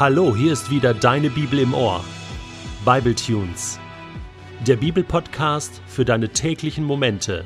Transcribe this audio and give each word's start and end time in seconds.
Hallo, 0.00 0.34
hier 0.34 0.54
ist 0.54 0.70
wieder 0.70 0.94
deine 0.94 1.28
Bibel 1.28 1.58
im 1.58 1.74
Ohr. 1.74 2.02
Bible 2.86 3.14
Tunes. 3.14 3.78
Der 4.66 4.76
Bibelpodcast 4.76 5.82
für 5.86 6.06
deine 6.06 6.30
täglichen 6.30 6.84
Momente 6.84 7.44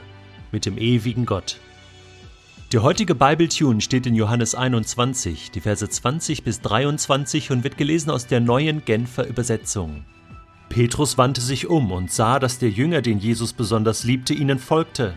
mit 0.52 0.64
dem 0.64 0.78
ewigen 0.78 1.26
Gott. 1.26 1.58
Der 2.72 2.84
heutige 2.84 3.16
Bible 3.16 3.48
Tune 3.48 3.80
steht 3.80 4.06
in 4.06 4.14
Johannes 4.14 4.54
21, 4.54 5.50
die 5.50 5.62
Verse 5.62 5.88
20 5.88 6.44
bis 6.44 6.60
23 6.60 7.50
und 7.50 7.64
wird 7.64 7.76
gelesen 7.76 8.10
aus 8.10 8.28
der 8.28 8.38
neuen 8.38 8.84
Genfer 8.84 9.26
Übersetzung. 9.26 10.04
Petrus 10.68 11.18
wandte 11.18 11.40
sich 11.40 11.66
um 11.66 11.90
und 11.90 12.12
sah, 12.12 12.38
dass 12.38 12.60
der 12.60 12.70
Jünger, 12.70 13.02
den 13.02 13.18
Jesus 13.18 13.52
besonders 13.52 14.04
liebte, 14.04 14.32
ihnen 14.32 14.60
folgte. 14.60 15.14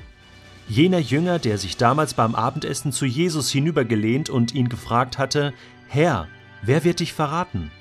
Jener 0.67 0.97
Jünger, 0.97 1.37
der 1.37 1.59
sich 1.59 1.77
damals 1.77 2.15
beim 2.15 2.33
Abendessen 2.33 2.91
zu 2.91 3.05
Jesus 3.05 3.51
hinübergelehnt 3.51 4.27
und 4.27 4.55
ihn 4.55 4.69
gefragt 4.69 5.19
hatte, 5.19 5.53
Herr, 5.87 6.27
wer 6.61 6.83
wird 6.83 6.99
dich 6.99 7.13
verraten? 7.13 7.71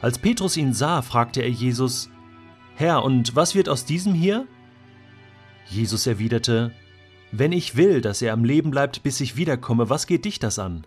Als 0.00 0.18
Petrus 0.18 0.56
ihn 0.56 0.74
sah, 0.74 1.02
fragte 1.02 1.40
er 1.40 1.50
Jesus, 1.50 2.10
Herr, 2.76 3.04
und 3.04 3.36
was 3.36 3.54
wird 3.54 3.68
aus 3.68 3.84
diesem 3.84 4.14
hier? 4.14 4.46
Jesus 5.66 6.06
erwiderte, 6.06 6.72
Wenn 7.32 7.52
ich 7.52 7.76
will, 7.76 8.00
dass 8.00 8.20
er 8.20 8.32
am 8.32 8.44
Leben 8.44 8.70
bleibt, 8.70 9.02
bis 9.02 9.20
ich 9.20 9.36
wiederkomme, 9.36 9.88
was 9.88 10.06
geht 10.06 10.24
dich 10.24 10.38
das 10.38 10.58
an? 10.58 10.86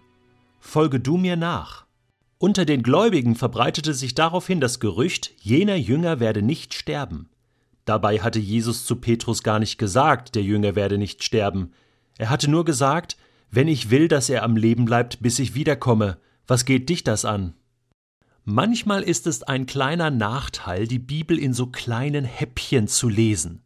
Folge 0.60 1.00
du 1.00 1.18
mir 1.18 1.36
nach. 1.36 1.86
Unter 2.40 2.66
den 2.66 2.84
Gläubigen 2.84 3.36
verbreitete 3.36 3.94
sich 3.94 4.14
daraufhin 4.14 4.62
das 4.62 4.80
Gerücht, 4.80 5.34
jener 5.40 5.76
Jünger 5.76 6.20
werde 6.20 6.42
nicht 6.42 6.74
sterben. 6.74 7.30
Dabei 7.86 8.20
hatte 8.20 8.40
Jesus 8.40 8.86
zu 8.86 8.98
Petrus 8.98 9.44
gar 9.44 9.60
nicht 9.60 9.78
gesagt, 9.78 10.36
der 10.36 10.44
Jünger 10.44 10.76
werde 10.76 10.98
nicht 10.98 11.24
sterben. 11.24 11.72
Er 12.18 12.30
hatte 12.30 12.52
nur 12.52 12.66
gesagt, 12.66 13.18
wenn 13.50 13.68
ich 13.68 13.90
will, 13.90 14.08
dass 14.08 14.30
er 14.30 14.44
am 14.44 14.58
Leben 14.58 14.86
bleibt, 14.86 15.22
bis 15.22 15.40
ich 15.40 15.56
wiederkomme, 15.56 16.18
was 16.48 16.66
geht 16.66 16.90
dich 16.90 17.04
das 17.04 17.26
an? 17.26 17.54
Manchmal 18.46 19.04
ist 19.04 19.28
es 19.28 19.44
ein 19.44 19.66
kleiner 19.66 20.10
Nachteil, 20.10 20.88
die 20.88 21.00
Bibel 21.00 21.38
in 21.38 21.54
so 21.54 21.68
kleinen 21.68 22.24
Häppchen 22.24 22.88
zu 22.88 23.10
lesen. 23.10 23.62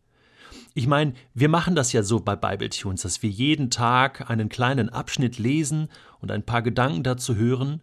Ich 0.73 0.87
meine, 0.87 1.13
wir 1.33 1.49
machen 1.49 1.75
das 1.75 1.93
ja 1.93 2.01
so 2.01 2.19
bei 2.19 2.35
Bibletunes, 2.35 3.01
dass 3.01 3.21
wir 3.21 3.29
jeden 3.29 3.69
Tag 3.69 4.29
einen 4.29 4.49
kleinen 4.49 4.89
Abschnitt 4.89 5.37
lesen 5.37 5.89
und 6.19 6.31
ein 6.31 6.43
paar 6.43 6.61
Gedanken 6.61 7.03
dazu 7.03 7.35
hören. 7.35 7.81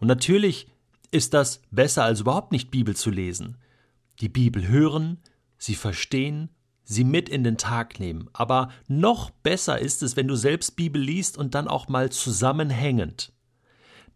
Und 0.00 0.08
natürlich 0.08 0.66
ist 1.12 1.34
das 1.34 1.60
besser 1.70 2.04
als 2.04 2.20
überhaupt 2.20 2.50
nicht 2.50 2.70
Bibel 2.70 2.96
zu 2.96 3.10
lesen. 3.10 3.58
Die 4.20 4.28
Bibel 4.30 4.66
hören, 4.66 5.18
sie 5.58 5.74
verstehen, 5.74 6.48
sie 6.84 7.04
mit 7.04 7.28
in 7.28 7.44
den 7.44 7.58
Tag 7.58 8.00
nehmen. 8.00 8.28
Aber 8.32 8.70
noch 8.88 9.30
besser 9.30 9.78
ist 9.78 10.02
es, 10.02 10.16
wenn 10.16 10.26
du 10.26 10.34
selbst 10.34 10.74
Bibel 10.74 11.00
liest 11.00 11.38
und 11.38 11.54
dann 11.54 11.68
auch 11.68 11.88
mal 11.88 12.10
zusammenhängend. 12.10 13.31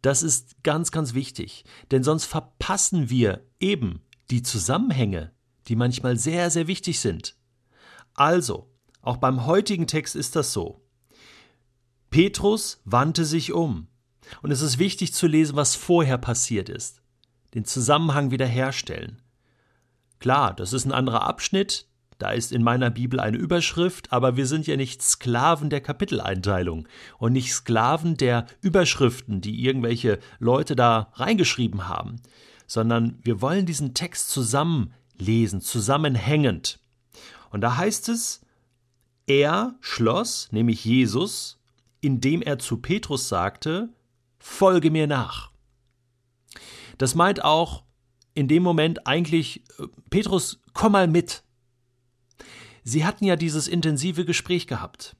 Das 0.02 0.22
ist 0.22 0.62
ganz, 0.62 0.90
ganz 0.90 1.14
wichtig, 1.14 1.64
denn 1.90 2.02
sonst 2.02 2.24
verpassen 2.24 3.10
wir 3.10 3.46
eben 3.60 4.02
die 4.30 4.42
Zusammenhänge, 4.42 5.32
die 5.68 5.76
manchmal 5.76 6.16
sehr, 6.16 6.50
sehr 6.50 6.66
wichtig 6.66 7.00
sind. 7.00 7.36
Also, 8.14 8.70
auch 9.02 9.16
beim 9.16 9.46
heutigen 9.46 9.86
Text 9.86 10.16
ist 10.16 10.36
das 10.36 10.52
so. 10.52 10.82
Petrus 12.10 12.80
wandte 12.84 13.24
sich 13.24 13.52
um. 13.52 13.88
Und 14.42 14.50
es 14.50 14.60
ist 14.60 14.78
wichtig 14.78 15.14
zu 15.14 15.26
lesen, 15.26 15.56
was 15.56 15.76
vorher 15.76 16.18
passiert 16.18 16.68
ist. 16.68 17.02
Den 17.54 17.64
Zusammenhang 17.64 18.30
wiederherstellen. 18.30 19.22
Klar, 20.18 20.54
das 20.54 20.72
ist 20.72 20.84
ein 20.84 20.92
anderer 20.92 21.22
Abschnitt, 21.22 21.88
da 22.18 22.30
ist 22.30 22.52
in 22.52 22.62
meiner 22.62 22.90
Bibel 22.90 23.20
eine 23.20 23.36
Überschrift, 23.36 24.12
aber 24.12 24.36
wir 24.36 24.46
sind 24.46 24.66
ja 24.66 24.76
nicht 24.76 25.02
Sklaven 25.02 25.68
der 25.68 25.80
Kapiteleinteilung 25.80 26.88
und 27.18 27.32
nicht 27.32 27.52
Sklaven 27.52 28.16
der 28.16 28.46
Überschriften, 28.62 29.40
die 29.40 29.64
irgendwelche 29.64 30.18
Leute 30.38 30.76
da 30.76 31.10
reingeschrieben 31.14 31.88
haben, 31.88 32.16
sondern 32.66 33.18
wir 33.22 33.42
wollen 33.42 33.66
diesen 33.66 33.92
Text 33.92 34.30
zusammenlesen, 34.30 35.60
zusammenhängend. 35.60 36.80
Und 37.50 37.60
da 37.60 37.76
heißt 37.76 38.08
es, 38.08 38.40
er 39.26 39.74
schloss, 39.80 40.48
nämlich 40.52 40.84
Jesus, 40.84 41.58
indem 42.00 42.42
er 42.42 42.58
zu 42.58 42.78
Petrus 42.78 43.28
sagte, 43.28 43.90
Folge 44.38 44.90
mir 44.90 45.06
nach. 45.06 45.50
Das 46.98 47.14
meint 47.14 47.44
auch, 47.44 47.82
in 48.34 48.48
dem 48.48 48.62
Moment 48.62 49.06
eigentlich, 49.06 49.64
äh, 49.78 49.86
Petrus, 50.10 50.60
komm 50.72 50.92
mal 50.92 51.08
mit. 51.08 51.42
Sie 52.88 53.04
hatten 53.04 53.24
ja 53.24 53.34
dieses 53.34 53.66
intensive 53.66 54.24
Gespräch 54.24 54.68
gehabt. 54.68 55.16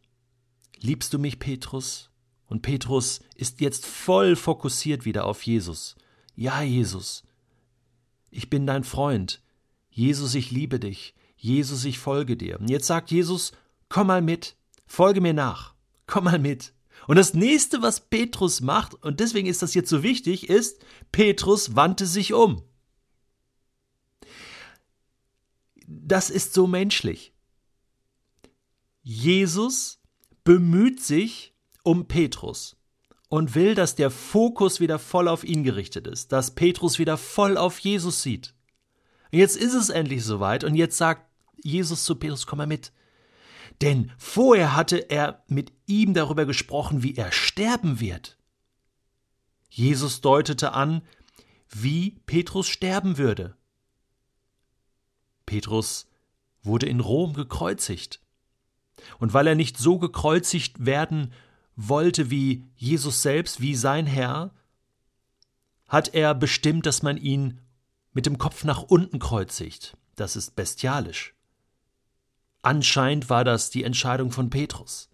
Liebst 0.79 1.13
du 1.13 1.19
mich, 1.19 1.41
Petrus? 1.41 2.11
Und 2.47 2.63
Petrus 2.63 3.21
ist 3.35 3.61
jetzt 3.61 3.87
voll 3.87 4.37
fokussiert 4.37 5.05
wieder 5.05 5.25
auf 5.25 5.43
Jesus. 5.43 5.97
Ja, 6.37 6.63
Jesus, 6.63 7.25
ich 8.31 8.51
bin 8.51 8.69
dein 8.69 8.85
Freund. 8.85 9.43
Jesus, 9.91 10.37
ich 10.37 10.53
liebe 10.53 10.79
dich. 10.79 11.17
Jesus, 11.37 11.85
ich 11.85 11.99
folge 11.99 12.37
dir. 12.37 12.61
Und 12.61 12.71
jetzt 12.71 12.87
sagt 12.87 13.11
Jesus, 13.11 13.51
komm 13.89 14.07
mal 14.07 14.23
mit, 14.23 14.55
folge 14.87 15.21
mir 15.21 15.35
nach, 15.35 15.75
komm 16.07 16.25
mal 16.25 16.39
mit. 16.39 16.73
Und 17.09 17.17
das 17.17 17.35
nächste, 17.35 17.83
was 17.83 17.99
Petrus 17.99 18.61
macht, 18.61 18.95
und 18.95 19.19
deswegen 19.19 19.49
ist 19.49 19.63
das 19.63 19.75
jetzt 19.75 19.91
so 19.91 20.05
wichtig, 20.05 20.49
ist, 20.49 20.85
Petrus 21.11 21.75
wandte 21.75 22.07
sich 22.07 22.33
um. 22.33 22.63
das 25.89 26.31
ist 26.31 26.55
so 26.55 26.67
menschlich. 26.67 27.33
Jesus 29.09 30.01
bemüht 30.43 31.01
sich 31.01 31.55
um 31.85 32.09
Petrus 32.09 32.77
und 33.29 33.55
will, 33.55 33.77
dass 33.77 33.95
der 33.95 34.11
Fokus 34.11 34.81
wieder 34.81 34.99
voll 34.99 35.29
auf 35.29 35.45
ihn 35.45 35.63
gerichtet 35.63 36.09
ist, 36.09 36.33
dass 36.33 36.57
Petrus 36.57 36.99
wieder 36.99 37.17
voll 37.17 37.57
auf 37.57 37.79
Jesus 37.79 38.25
sieht. 38.25 38.53
Jetzt 39.31 39.57
ist 39.57 39.75
es 39.75 39.91
endlich 39.91 40.25
soweit 40.25 40.65
und 40.65 40.75
jetzt 40.75 40.97
sagt 40.97 41.25
Jesus 41.63 42.05
zu 42.05 42.17
Petrus, 42.17 42.49
komm 42.49 42.57
mal 42.57 42.67
mit. 42.67 42.91
Denn 43.81 44.11
vorher 44.19 44.75
hatte 44.75 44.97
er 45.09 45.45
mit 45.47 45.73
ihm 45.87 46.13
darüber 46.13 46.45
gesprochen, 46.45 47.05
wie 47.05 47.15
er 47.15 47.31
sterben 47.31 48.01
wird. 48.01 48.37
Jesus 49.71 50.21
deutete 50.21 50.73
an, 50.73 51.03
wie 51.69 52.19
Petrus 52.27 52.67
sterben 52.67 53.19
würde. 53.19 53.57
Petrus 55.47 56.09
wurde 56.65 56.87
in 56.87 56.99
Rom 56.99 57.35
gekreuzigt. 57.35 58.26
Und 59.19 59.35
weil 59.35 59.47
er 59.47 59.55
nicht 59.55 59.79
so 59.79 59.99
gekreuzigt 59.99 60.85
werden 60.85 61.33
wollte 61.77 62.31
wie 62.31 62.65
Jesus 62.77 63.23
selbst, 63.23 63.61
wie 63.61 63.75
sein 63.75 64.07
Herr, 64.07 64.53
hat 65.89 66.15
er 66.15 66.35
bestimmt, 66.35 66.87
dass 66.87 67.03
man 67.03 67.17
ihn 67.17 67.61
mit 68.13 68.27
dem 68.27 68.39
Kopf 68.39 68.65
nach 68.65 68.83
unten 68.83 69.19
kreuzigt. 69.19 69.97
Das 70.17 70.37
ist 70.37 70.57
bestialisch. 70.57 71.35
Anscheinend 72.63 73.31
war 73.31 73.45
das 73.45 73.71
die 73.71 73.85
Entscheidung 73.85 74.33
von 74.33 74.51
Petrus. 74.51 75.11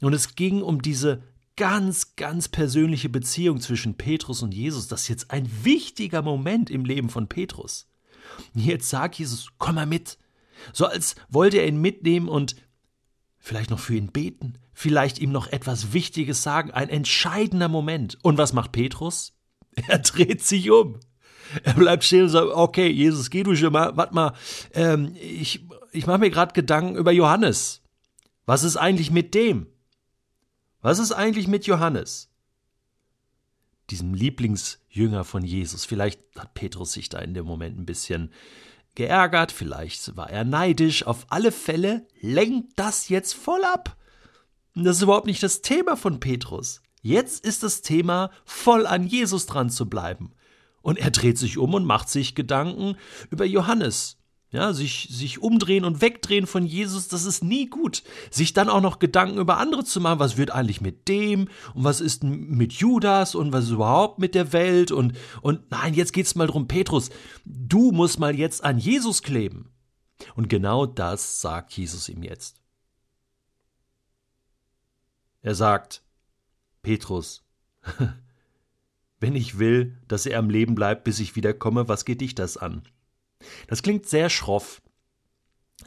Und 0.00 0.12
es 0.12 0.36
ging 0.36 0.62
um 0.62 0.82
diese 0.82 1.22
ganz, 1.56 2.14
ganz 2.16 2.48
persönliche 2.48 3.08
Beziehung 3.08 3.60
zwischen 3.60 3.94
Petrus 3.96 4.42
und 4.42 4.54
Jesus. 4.54 4.88
Das 4.88 5.02
ist 5.02 5.08
jetzt 5.08 5.30
ein 5.30 5.50
wichtiger 5.64 6.22
Moment 6.22 6.70
im 6.70 6.84
Leben 6.84 7.08
von 7.08 7.28
Petrus. 7.28 7.88
Jetzt 8.54 8.90
sagt 8.90 9.18
Jesus, 9.18 9.48
komm 9.58 9.76
mal 9.76 9.86
mit. 9.86 10.18
So 10.72 10.86
als 10.86 11.16
wollte 11.28 11.58
er 11.58 11.66
ihn 11.66 11.80
mitnehmen 11.80 12.28
und 12.28 12.56
vielleicht 13.46 13.70
noch 13.70 13.78
für 13.78 13.94
ihn 13.94 14.10
beten, 14.10 14.58
vielleicht 14.74 15.20
ihm 15.20 15.30
noch 15.30 15.46
etwas 15.46 15.92
Wichtiges 15.92 16.42
sagen, 16.42 16.72
ein 16.72 16.88
entscheidender 16.88 17.68
Moment. 17.68 18.18
Und 18.22 18.38
was 18.38 18.52
macht 18.52 18.72
Petrus? 18.72 19.34
Er 19.86 19.98
dreht 19.98 20.42
sich 20.42 20.70
um. 20.70 20.98
Er 21.62 21.74
bleibt 21.74 22.02
stehen 22.02 22.24
und 22.24 22.30
sagt, 22.30 22.50
okay, 22.50 22.88
Jesus, 22.88 23.30
geh 23.30 23.44
du 23.44 23.54
schon 23.54 23.72
mal, 23.72 23.96
warte 23.96 24.14
mal, 24.14 24.32
ähm, 24.72 25.14
ich, 25.14 25.64
ich 25.92 26.06
mache 26.06 26.18
mir 26.18 26.30
gerade 26.30 26.54
Gedanken 26.54 26.96
über 26.96 27.12
Johannes. 27.12 27.82
Was 28.46 28.64
ist 28.64 28.76
eigentlich 28.76 29.10
mit 29.10 29.34
dem? 29.34 29.66
Was 30.80 30.98
ist 30.98 31.12
eigentlich 31.12 31.46
mit 31.46 31.66
Johannes? 31.66 32.30
diesem 33.90 34.14
Lieblingsjünger 34.14 35.24
von 35.24 35.44
Jesus. 35.44 35.84
Vielleicht 35.84 36.20
hat 36.36 36.54
Petrus 36.54 36.92
sich 36.92 37.08
da 37.08 37.18
in 37.20 37.34
dem 37.34 37.46
Moment 37.46 37.78
ein 37.78 37.86
bisschen 37.86 38.32
geärgert, 38.96 39.52
vielleicht 39.52 40.16
war 40.16 40.30
er 40.30 40.44
neidisch. 40.44 41.06
Auf 41.06 41.26
alle 41.28 41.52
Fälle 41.52 42.06
lenkt 42.20 42.72
das 42.76 43.08
jetzt 43.08 43.34
voll 43.34 43.64
ab. 43.64 43.96
Das 44.74 44.96
ist 44.96 45.02
überhaupt 45.02 45.26
nicht 45.26 45.42
das 45.42 45.62
Thema 45.62 45.96
von 45.96 46.20
Petrus. 46.20 46.82
Jetzt 47.00 47.44
ist 47.44 47.62
das 47.62 47.82
Thema, 47.82 48.30
voll 48.44 48.86
an 48.86 49.06
Jesus 49.06 49.46
dran 49.46 49.70
zu 49.70 49.88
bleiben. 49.88 50.32
Und 50.82 50.98
er 50.98 51.10
dreht 51.10 51.38
sich 51.38 51.56
um 51.56 51.74
und 51.74 51.84
macht 51.84 52.08
sich 52.08 52.34
Gedanken 52.34 52.96
über 53.30 53.44
Johannes. 53.44 54.18
Ja, 54.56 54.72
sich, 54.72 55.08
sich 55.10 55.42
umdrehen 55.42 55.84
und 55.84 56.00
wegdrehen 56.00 56.46
von 56.46 56.64
Jesus, 56.64 57.08
das 57.08 57.26
ist 57.26 57.44
nie 57.44 57.66
gut. 57.66 58.02
Sich 58.30 58.54
dann 58.54 58.70
auch 58.70 58.80
noch 58.80 58.98
Gedanken 58.98 59.36
über 59.36 59.58
andere 59.58 59.84
zu 59.84 60.00
machen, 60.00 60.18
was 60.18 60.38
wird 60.38 60.50
eigentlich 60.50 60.80
mit 60.80 61.08
dem 61.08 61.48
und 61.74 61.84
was 61.84 62.00
ist 62.00 62.24
mit 62.24 62.72
Judas 62.72 63.34
und 63.34 63.52
was 63.52 63.64
ist 63.64 63.72
überhaupt 63.72 64.18
mit 64.18 64.34
der 64.34 64.54
Welt 64.54 64.92
und, 64.92 65.12
und 65.42 65.70
nein, 65.70 65.92
jetzt 65.92 66.14
geht's 66.14 66.36
mal 66.36 66.46
drum, 66.46 66.68
Petrus, 66.68 67.10
du 67.44 67.92
musst 67.92 68.18
mal 68.18 68.34
jetzt 68.34 68.64
an 68.64 68.78
Jesus 68.78 69.22
kleben. 69.22 69.68
Und 70.34 70.48
genau 70.48 70.86
das 70.86 71.42
sagt 71.42 71.74
Jesus 71.74 72.08
ihm 72.08 72.22
jetzt. 72.22 72.62
Er 75.42 75.54
sagt, 75.54 76.02
Petrus, 76.80 77.44
wenn 79.20 79.36
ich 79.36 79.58
will, 79.58 79.98
dass 80.08 80.24
er 80.24 80.38
am 80.38 80.48
Leben 80.48 80.74
bleibt, 80.74 81.04
bis 81.04 81.20
ich 81.20 81.36
wiederkomme, 81.36 81.88
was 81.88 82.06
geht 82.06 82.22
dich 82.22 82.34
das 82.34 82.56
an? 82.56 82.88
Das 83.66 83.82
klingt 83.82 84.06
sehr 84.06 84.30
schroff 84.30 84.82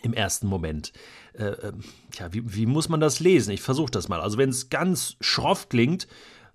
im 0.01 0.13
ersten 0.13 0.47
Moment. 0.47 0.93
Äh, 1.33 1.45
äh, 1.45 1.73
ja, 2.13 2.33
wie, 2.33 2.55
wie, 2.55 2.65
muss 2.65 2.89
man 2.89 2.99
das 2.99 3.19
lesen? 3.19 3.51
Ich 3.51 3.61
versuche 3.61 3.91
das 3.91 4.07
mal. 4.07 4.21
Also 4.21 4.37
wenn 4.37 4.49
es 4.49 4.69
ganz 4.69 5.17
schroff 5.19 5.69
klingt, 5.69 6.07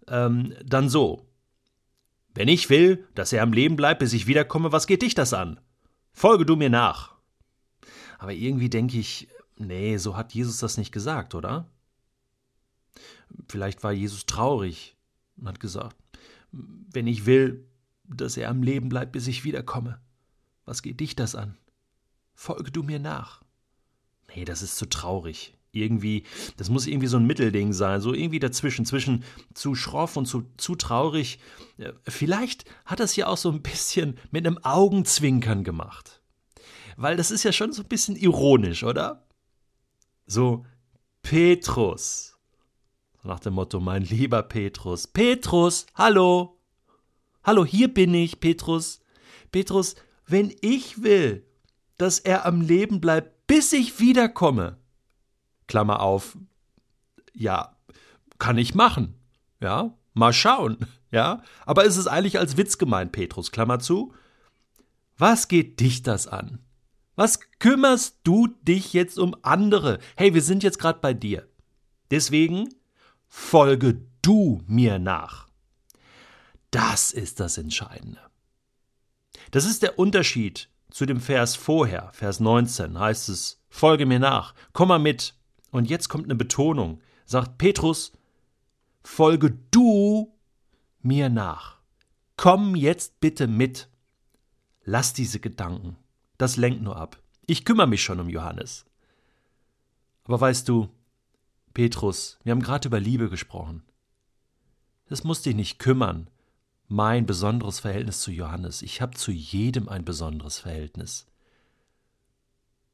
ähm, 0.08 0.54
dann 0.64 0.88
so. 0.88 1.26
Wenn 2.34 2.48
ich 2.48 2.68
will, 2.70 3.06
dass 3.14 3.32
er 3.32 3.42
am 3.42 3.52
Leben 3.52 3.76
bleibt, 3.76 4.00
bis 4.00 4.12
ich 4.12 4.26
wiederkomme, 4.26 4.72
was 4.72 4.86
geht 4.86 5.02
dich 5.02 5.14
das 5.14 5.32
an? 5.32 5.60
Folge 6.12 6.46
du 6.46 6.56
mir 6.56 6.70
nach. 6.70 7.14
Aber 8.18 8.32
irgendwie 8.32 8.70
denke 8.70 8.98
ich, 8.98 9.28
nee, 9.56 9.96
so 9.98 10.16
hat 10.16 10.32
Jesus 10.34 10.58
das 10.58 10.76
nicht 10.76 10.92
gesagt, 10.92 11.34
oder? 11.34 11.68
Vielleicht 13.48 13.82
war 13.82 13.92
Jesus 13.92 14.26
traurig 14.26 14.96
und 15.36 15.48
hat 15.48 15.60
gesagt, 15.60 15.96
wenn 16.50 17.06
ich 17.06 17.26
will, 17.26 17.68
dass 18.04 18.36
er 18.36 18.50
am 18.50 18.62
Leben 18.62 18.88
bleibt, 18.88 19.12
bis 19.12 19.26
ich 19.26 19.44
wiederkomme, 19.44 20.00
was 20.64 20.82
geht 20.82 21.00
dich 21.00 21.16
das 21.16 21.34
an? 21.34 21.56
Folge 22.34 22.70
du 22.70 22.82
mir 22.82 22.98
nach. 22.98 23.42
Nee, 24.34 24.44
das 24.44 24.62
ist 24.62 24.76
zu 24.76 24.86
traurig. 24.86 25.54
Irgendwie, 25.72 26.22
das 26.56 26.70
muss 26.70 26.86
irgendwie 26.86 27.08
so 27.08 27.16
ein 27.16 27.26
Mittelding 27.26 27.72
sein, 27.72 28.00
so 28.00 28.14
irgendwie 28.14 28.38
dazwischen, 28.38 28.86
zwischen 28.86 29.24
zu 29.54 29.74
schroff 29.74 30.16
und 30.16 30.26
zu, 30.26 30.44
zu 30.56 30.76
traurig. 30.76 31.40
Vielleicht 32.04 32.64
hat 32.84 33.00
es 33.00 33.16
ja 33.16 33.26
auch 33.26 33.36
so 33.36 33.50
ein 33.50 33.62
bisschen 33.62 34.18
mit 34.30 34.46
einem 34.46 34.58
Augenzwinkern 34.58 35.64
gemacht. 35.64 36.20
Weil 36.96 37.16
das 37.16 37.32
ist 37.32 37.42
ja 37.42 37.52
schon 37.52 37.72
so 37.72 37.82
ein 37.82 37.88
bisschen 37.88 38.14
ironisch, 38.14 38.84
oder? 38.84 39.26
So, 40.26 40.64
Petrus. 41.22 42.38
Nach 43.24 43.40
dem 43.40 43.54
Motto, 43.54 43.80
mein 43.80 44.02
lieber 44.02 44.42
Petrus. 44.42 45.08
Petrus, 45.08 45.86
hallo. 45.94 46.60
Hallo, 47.42 47.64
hier 47.64 47.92
bin 47.92 48.14
ich, 48.14 48.38
Petrus. 48.38 49.00
Petrus, 49.50 49.96
wenn 50.26 50.54
ich 50.60 51.02
will, 51.02 51.46
dass 51.96 52.18
er 52.18 52.46
am 52.46 52.60
Leben 52.60 53.00
bleibt, 53.00 53.46
bis 53.46 53.72
ich 53.72 54.00
wiederkomme. 54.00 54.78
Klammer 55.66 56.00
auf. 56.00 56.36
Ja, 57.32 57.76
kann 58.38 58.58
ich 58.58 58.74
machen. 58.74 59.14
Ja, 59.60 59.96
mal 60.12 60.32
schauen. 60.32 60.86
Ja, 61.10 61.42
aber 61.64 61.84
ist 61.84 61.96
es 61.96 62.06
eigentlich 62.06 62.38
als 62.38 62.56
Witz 62.56 62.78
gemeint, 62.78 63.12
Petrus? 63.12 63.52
Klammer 63.52 63.78
zu. 63.78 64.12
Was 65.16 65.46
geht 65.46 65.78
dich 65.78 66.02
das 66.02 66.26
an? 66.26 66.58
Was 67.14 67.38
kümmerst 67.60 68.18
du 68.24 68.48
dich 68.48 68.92
jetzt 68.92 69.18
um 69.18 69.36
andere? 69.42 70.00
Hey, 70.16 70.34
wir 70.34 70.42
sind 70.42 70.64
jetzt 70.64 70.80
gerade 70.80 70.98
bei 71.00 71.14
dir. 71.14 71.48
Deswegen 72.10 72.68
folge 73.28 74.04
du 74.22 74.62
mir 74.66 74.98
nach. 74.98 75.48
Das 76.72 77.12
ist 77.12 77.38
das 77.38 77.58
Entscheidende. 77.58 78.20
Das 79.54 79.66
ist 79.66 79.84
der 79.84 80.00
Unterschied 80.00 80.68
zu 80.90 81.06
dem 81.06 81.20
Vers 81.20 81.54
vorher, 81.54 82.10
Vers 82.12 82.40
19, 82.40 82.98
heißt 82.98 83.28
es, 83.28 83.62
folge 83.68 84.04
mir 84.04 84.18
nach, 84.18 84.52
komm 84.72 84.88
mal 84.88 84.98
mit. 84.98 85.36
Und 85.70 85.88
jetzt 85.88 86.08
kommt 86.08 86.24
eine 86.24 86.34
Betonung, 86.34 87.00
sagt 87.24 87.56
Petrus, 87.56 88.10
folge 89.04 89.56
du 89.70 90.34
mir 91.02 91.28
nach. 91.28 91.78
Komm 92.36 92.74
jetzt 92.74 93.20
bitte 93.20 93.46
mit. 93.46 93.88
Lass 94.82 95.12
diese 95.12 95.38
Gedanken. 95.38 95.98
Das 96.36 96.56
lenkt 96.56 96.82
nur 96.82 96.96
ab. 96.96 97.22
Ich 97.46 97.64
kümmere 97.64 97.86
mich 97.86 98.02
schon 98.02 98.18
um 98.18 98.28
Johannes. 98.28 98.84
Aber 100.24 100.40
weißt 100.40 100.68
du, 100.68 100.88
Petrus, 101.74 102.40
wir 102.42 102.50
haben 102.50 102.62
gerade 102.62 102.88
über 102.88 102.98
Liebe 102.98 103.30
gesprochen. 103.30 103.84
Das 105.06 105.22
muss 105.22 105.42
dich 105.42 105.54
nicht 105.54 105.78
kümmern, 105.78 106.28
mein 106.88 107.26
besonderes 107.26 107.80
Verhältnis 107.80 108.20
zu 108.20 108.30
Johannes. 108.30 108.82
Ich 108.82 109.00
habe 109.00 109.16
zu 109.16 109.32
jedem 109.32 109.88
ein 109.88 110.04
besonderes 110.04 110.58
Verhältnis. 110.58 111.26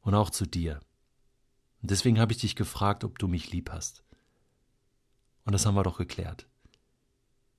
Und 0.02 0.14
auch 0.14 0.30
zu 0.30 0.46
dir. 0.46 0.80
Und 1.82 1.90
deswegen 1.90 2.20
habe 2.20 2.32
ich 2.32 2.38
dich 2.38 2.56
gefragt, 2.56 3.04
ob 3.04 3.18
du 3.18 3.28
mich 3.28 3.50
lieb 3.50 3.70
hast. 3.70 4.02
Und 5.44 5.52
das 5.52 5.66
haben 5.66 5.74
wir 5.74 5.82
doch 5.82 5.98
geklärt. 5.98 6.46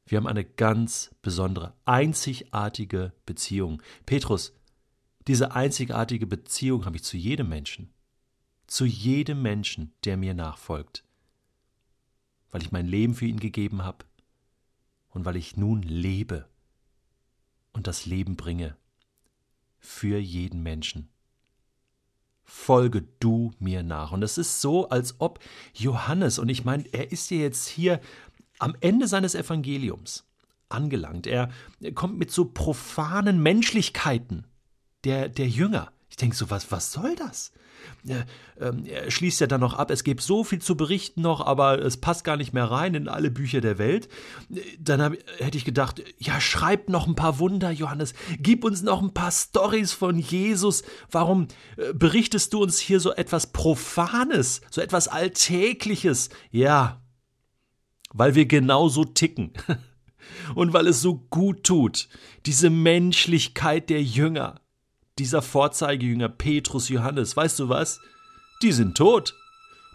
Wir 0.06 0.18
haben 0.18 0.28
eine 0.28 0.46
ganz 0.46 1.12
besondere, 1.22 1.74
einzigartige 1.86 3.14
Beziehung. 3.26 3.82
Petrus, 4.06 4.54
diese 5.28 5.54
einzigartige 5.54 6.26
Beziehung 6.28 6.86
habe 6.86 6.98
ich 6.98 7.04
zu 7.04 7.18
jedem 7.18 7.50
Menschen. 7.50 7.94
Zu 8.68 8.86
jedem 8.86 9.42
Menschen, 9.42 9.94
der 10.04 10.18
mir 10.18 10.34
nachfolgt. 10.34 11.04
Weil 12.50 12.64
ich 12.64 12.72
mein 12.72 12.88
Leben 12.88 13.14
für 13.14 13.26
ihn 13.26 13.40
gegeben 13.40 13.84
habe 13.84 14.06
und 15.12 15.26
weil 15.26 15.36
ich 15.36 15.58
nun 15.58 15.82
lebe 15.82 16.48
und 17.74 17.88
das 17.88 18.06
Leben 18.06 18.36
bringe 18.36 18.76
für 19.80 20.18
jeden 20.18 20.64
Menschen. 20.64 21.10
Folge 22.44 23.08
du 23.20 23.54
mir 23.60 23.82
nach. 23.82 24.12
Und 24.12 24.24
es 24.24 24.38
ist 24.38 24.62
so, 24.62 24.90
als 24.90 25.16
ob 25.20 25.40
Johannes, 25.74 26.38
und 26.38 26.50
ich 26.50 26.66
meine, 26.66 26.84
er 26.92 27.12
ist 27.12 27.32
ja 27.32 27.38
jetzt 27.38 27.68
hier 27.68 28.02
am 28.60 28.76
Ende 28.82 29.08
seines 29.08 29.36
Evangeliums 29.36 30.26
angelangt. 30.70 31.28
Er 31.28 31.50
kommt 31.96 32.18
mit 32.18 32.32
so 32.32 32.46
profanen 32.46 33.42
Menschlichkeiten 33.42 34.46
der, 35.04 35.30
der 35.30 35.48
Jünger. 35.48 35.92
Ich 36.10 36.18
denke 36.18 36.36
so, 36.36 36.50
was, 36.50 36.72
was 36.72 36.92
soll 36.92 37.16
das? 37.16 37.52
Er, 38.08 38.26
ähm, 38.60 38.86
er 38.86 39.12
schließt 39.12 39.40
ja 39.42 39.48
dann 39.48 39.62
noch 39.62 39.74
ab, 39.74 39.92
es 39.92 40.04
gibt 40.04 40.22
so 40.22 40.44
viel 40.44 40.62
zu 40.62 40.76
berichten 40.76 41.22
noch, 41.22 41.46
aber 41.46 41.80
es 41.80 41.98
passt 41.98 42.24
gar 42.24 42.38
nicht 42.38 42.54
mehr 42.54 42.66
rein 42.66 42.96
in 42.96 43.08
alle 43.08 43.32
Bücher 43.32 43.62
der 43.62 43.78
Welt. 43.78 44.10
Dann 44.80 45.02
hab, 45.02 45.14
hätte 45.38 45.58
ich 45.58 45.66
gedacht, 45.66 46.04
ja, 46.18 46.42
schreib 46.42 46.90
noch 46.90 47.08
ein 47.08 47.16
paar 47.16 47.40
Wunder, 47.40 47.72
Johannes. 47.72 48.14
Gib 48.40 48.64
uns 48.64 48.82
noch 48.82 49.02
ein 49.02 49.14
paar 49.14 49.32
Stories 49.32 49.94
von 49.94 50.18
Jesus. 50.18 50.84
Warum 51.12 51.48
äh, 51.78 51.94
berichtest 51.94 52.54
du 52.54 52.62
uns 52.62 52.80
hier 52.80 53.00
so 53.00 53.14
etwas 53.14 53.48
Profanes, 53.48 54.62
so 54.70 54.82
etwas 54.82 55.08
Alltägliches? 55.08 56.30
Ja, 56.50 57.02
weil 58.14 58.36
wir 58.36 58.46
genauso 58.46 59.06
ticken. 59.06 59.54
Und 60.56 60.74
weil 60.74 60.88
es 60.88 61.02
so 61.02 61.16
gut 61.30 61.64
tut, 61.64 62.08
diese 62.46 62.70
Menschlichkeit 62.70 63.90
der 63.90 64.02
Jünger, 64.02 64.61
dieser 65.22 65.44
Vorzeigejünger 65.44 66.30
Petrus 66.30 66.90
Johannes, 66.90 67.38
weißt 67.38 67.60
du 67.60 67.70
was? 67.70 68.02
Die 68.64 68.72
sind 68.72 68.98
tot. 68.98 69.36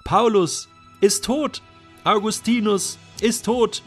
Paulus 0.04 0.68
ist 1.00 1.24
tot. 1.24 1.62
Augustinus 2.04 2.96
ist 3.20 3.44
tot. 3.44 3.82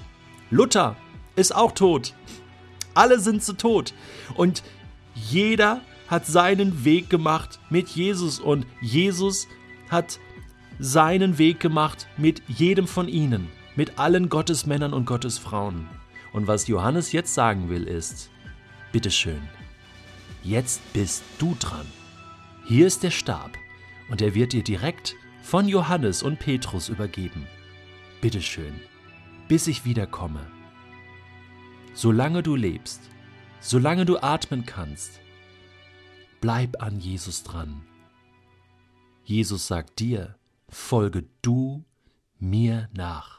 Luther 0.52 0.98
ist 1.38 1.56
auch 1.56 1.72
tot. 1.72 2.14
Alle 2.94 3.22
sind 3.22 3.42
so 3.42 3.54
tot. 3.54 3.94
Und 4.36 4.64
jeder 5.16 5.80
hat 6.10 6.26
seinen 6.26 6.84
Weg 6.84 7.10
gemacht 7.10 7.58
mit 7.70 7.88
Jesus 7.88 8.42
und 8.42 8.66
Jesus 8.82 9.48
hat 9.90 10.20
seinen 10.78 11.38
Weg 11.38 11.62
gemacht 11.62 12.08
mit 12.18 12.44
jedem 12.50 12.86
von 12.86 13.08
ihnen, 13.08 13.48
mit 13.78 13.98
allen 13.98 14.28
Gottesmännern 14.28 14.92
und 14.92 15.06
Gottesfrauen. 15.06 15.88
Und 16.34 16.48
was 16.48 16.68
Johannes 16.68 17.14
jetzt 17.14 17.34
sagen 17.34 17.70
will 17.70 17.84
ist, 17.84 18.30
bitteschön, 18.92 19.40
Jetzt 20.44 20.82
bist 20.94 21.24
du 21.38 21.56
dran. 21.60 21.86
Hier 22.66 22.88
ist 22.88 23.04
der 23.04 23.12
Stab 23.12 23.58
und 24.10 24.22
er 24.22 24.36
wird 24.36 24.54
dir 24.54 24.64
direkt 24.64 25.16
von 25.42 25.68
Johannes 25.68 26.24
und 26.24 26.40
Petrus 26.40 26.90
übergeben. 26.90 27.48
Bitteschön, 28.22 28.80
bis 29.48 29.68
ich 29.68 29.86
wiederkomme. 29.86 30.46
Solange 31.94 32.44
du 32.44 32.56
lebst, 32.56 33.10
solange 33.60 34.06
du 34.06 34.18
atmen 34.18 34.66
kannst, 34.66 35.20
bleib 36.40 36.82
an 36.82 37.00
Jesus 37.00 37.44
dran. 37.44 37.82
Jesus 39.24 39.68
sagt 39.68 40.00
dir, 40.00 40.38
folge 40.70 41.26
du 41.42 41.84
mir 42.40 42.90
nach. 42.94 43.39